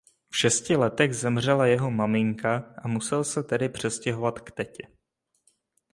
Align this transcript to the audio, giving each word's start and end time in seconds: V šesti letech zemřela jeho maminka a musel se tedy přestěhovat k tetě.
V 0.29 0.37
šesti 0.37 0.75
letech 0.75 1.13
zemřela 1.15 1.65
jeho 1.65 1.91
maminka 1.91 2.73
a 2.83 2.87
musel 2.87 3.23
se 3.23 3.43
tedy 3.43 3.69
přestěhovat 3.69 4.39
k 4.39 4.51
tetě. 4.51 4.87